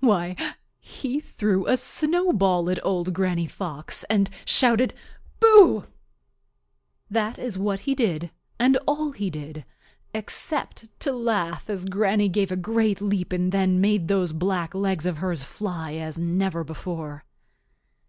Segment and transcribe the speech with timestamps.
[0.00, 0.34] Why,
[0.80, 4.94] he threw a snowball at Old Granny Fox and shouted
[5.38, 5.84] "Boo!"
[7.08, 9.64] That is what he did and all he did,
[10.12, 15.06] except to laugh as Granny gave a great leap and then made those black legs
[15.06, 17.24] of hers fly as never before.